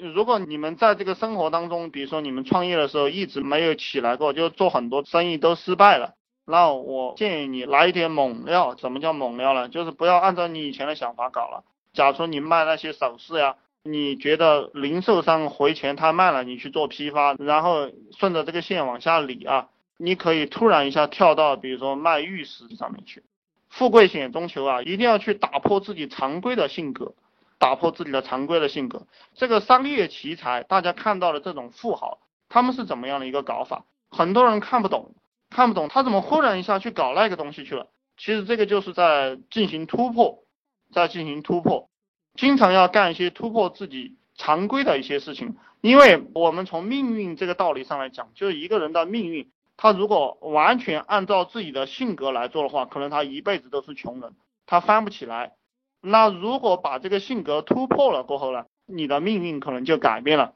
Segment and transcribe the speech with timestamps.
[0.00, 6.14] 如果你们在这个生活当中，比如说你们创业的时候一直没有起来过，就做很多生意都失败了，
[6.46, 8.74] 那我建议你来一点猛料。
[8.76, 9.68] 什么叫猛料呢？
[9.68, 11.64] 就是不要按照你以前的想法搞了。
[11.92, 23.22] 假如说你卖那些首饰呀，你觉得零售商回钱太慢了，你去做批发，然后顺着这个线往下理啊，你可以突然一下跳到比如说卖玉石上面去。
[23.68, 27.14] 富贵险中求啊，一定要去打破自己常规的性格。
[27.60, 32.18] 打破自己的常规的性格，这个商业奇才，大家看到的这种富豪，
[32.48, 33.84] 他们是怎么样的一个搞法？
[34.08, 35.14] 很多人看不懂，
[35.50, 37.88] 看不懂他怎么忽然一下去搞那个东西去了。
[38.16, 40.42] 其实这个就是在进行突破，
[40.90, 41.90] 在进行突破，
[42.34, 45.56] 经常要干一些突破自己常规的一些事情。
[45.82, 54.34] 因为我们从命运这个道理上来讲，就是一个人的命运，他如果完全按照自己的性格来做的话，可能他一辈子都是穷人，
[54.64, 55.52] 他翻不起来。
[56.00, 60.54] 那如果把这个性格突破了过后呢，你的命运可能就改变了。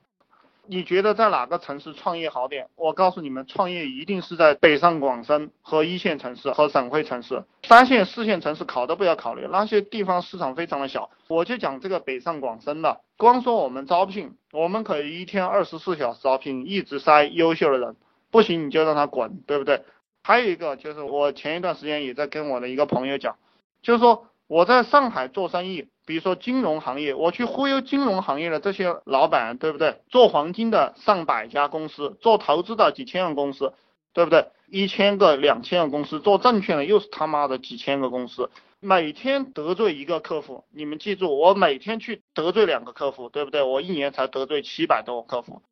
[0.67, 2.69] 你觉得在哪个城市创业好点？
[2.75, 11.11] 我告诉你们，创业一定是在北上广深和一线城市和省会城市，三线、四线城市考都不要考虑，那些地方市场非常的小。
[11.29, 17.97] 我就讲这个北上广深的，光说我们招聘，我们可以一天二十四小时招聘，一直筛优秀的人，
[18.31, 19.83] 不行你就让他滚，对不对？
[20.23, 23.37] 还有一个就是我前一段时间也在跟我的一个朋友讲，
[23.83, 24.29] 就是说。
[24.47, 30.03] 我在上海做生意，比如说金融行业，我去忽悠金融行业的这些老板，对不对？
[30.09, 33.73] 做黄金的上百家公司，做投资的几千个公司，
[34.13, 34.49] 对不对？
[34.69, 43.63] 一千个、两千个公司，做证券的又是他妈的几千个公司，每天得罪一个客户，你们记住，我每天去得罪两个客户，对不对？
[43.63, 45.63] 我一年才得罪七百多个客户，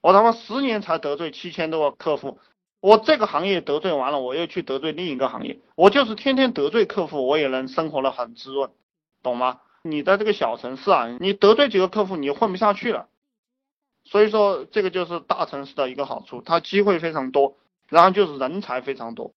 [0.00, 2.38] 我他妈十年才得罪七千多个客户。
[2.86, 8.70] 我这个行业得罪完了，我又去得罪另一个行业，我就是天天得罪客户，我也能生活的很滋润，
[9.24, 9.58] 懂吗？
[9.82, 13.08] 你在这个小城市啊，你得罪几个客户，你混不下去了。
[14.04, 17.56] 所以说，这个就是大城市的一个好处，它机会非常多，
[17.88, 19.32] 然后就是人才非常多。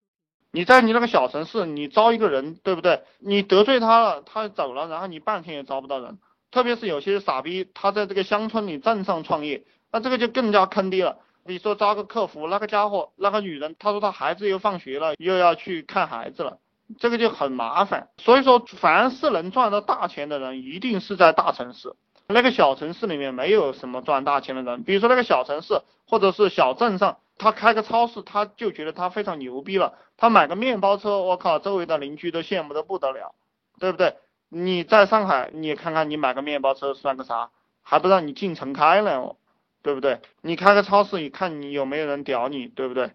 [0.52, 3.02] 你在你那个小城市，你招一个人，对不对？
[3.18, 6.20] 你得罪他了，他走了，然后你半天也招不到人。
[6.52, 11.18] 特别是有些傻逼，他在这个乡村里镇上创业，那这个就更加坑爹了。
[11.50, 16.60] 比如说招个客服，那个家伙，那个女人，她说她孩子又放学了，又要去看孩子了，
[17.00, 18.10] 这个就很麻烦。
[18.18, 21.96] 所以说，凡是能赚到大钱的人，一定是在大城市。
[22.28, 24.84] 那个小城市里面没有什么赚大钱的人。
[24.84, 29.96] 比如说那个小城市或者是小镇上，他开个超市，他就觉得他非常牛逼了。
[30.18, 33.34] 他买个面包车，我靠，周围的邻居都羡慕的不得了，
[33.80, 34.18] 对不对？
[34.50, 37.50] 你在上海，你看看你买个面包车算个啥，
[37.82, 39.32] 还不让你进城开呢？
[39.82, 40.20] 对不对？
[40.42, 43.12] 你开个超市，你看你有没有人屌你，对不对？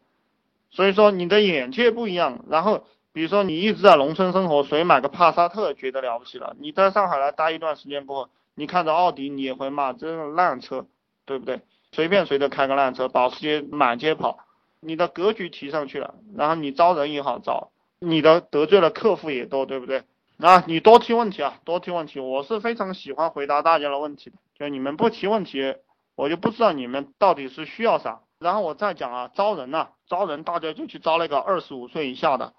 [0.71, 2.45] 所以说你的眼界不一样。
[2.49, 6.57] 然后比如说你一直在农村生活，谁买个帕萨特觉得了不起了？
[6.59, 10.87] 你在上海来待一段时间过后，你看着奥迪你也会骂这是烂车，
[11.25, 11.61] 对不对？
[11.93, 14.39] 随便谁都开个烂车，保时捷满街跑，
[14.81, 17.71] 你的格局提上去了，然后你招人也好招，
[18.01, 20.03] 你的得罪了客户也多，对不对？
[20.39, 25.77] 啊，你多提问题啊，多提问题，我是非常喜欢回答大家的问题，就你们不提问题。
[26.17, 32.53] 我就不知道你们到底是需要啥，然后我再讲啊，招人呐，招人大家就去招那个二十五岁以下的，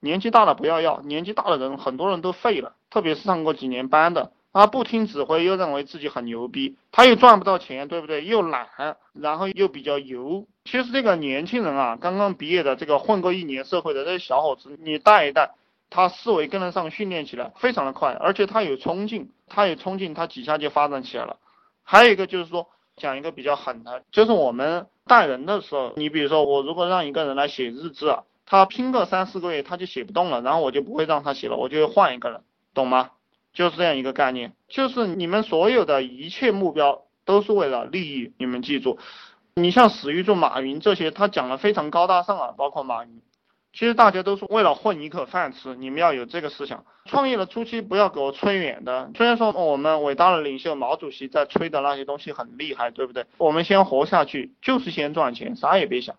[0.00, 8.24] 年纪大的不要要，年纪大的人很多人都废了，特别是上过几年班的，他不听指挥又认为自己很牛逼，他又赚不到钱，对不对？
[8.24, 8.68] 又懒，
[9.12, 10.46] 然后又比较油。
[10.64, 15.50] 其实这个年轻人啊，刚刚毕业的这个混过一年社会的这些小伙子，你带一带，
[15.90, 21.36] 他思维跟得上，训练起来非常的快，而且他有冲劲，他有冲劲，他几下就发展起来了。
[21.82, 22.68] 还有一个就是说。
[22.96, 32.42] 讲一个比较狠的，就是我们带人的时候，你比如说我如果让一个人来写日志啊，他拼个三四个月他就写不动了，然后我就不会让他写了，我就会换一个人，
[32.74, 33.10] 懂吗？
[33.52, 38.98] 就是这样一个概念，就是你们所有的一切目标都是为了利益，你们记住，
[39.54, 43.20] 你像史玉柱、马云这些，他讲的非常高大上啊，包括马云。
[43.72, 46.84] 其实大家都是为了混一口饭吃，你们要有这个思想。
[47.06, 53.24] 创业的初期不要给我吹远的，虽然说我们伟大的领袖毛主席在吹的那些东西很厉害，对不对？
[53.38, 56.14] 我们先活下去，就是先赚钱，啥也别想。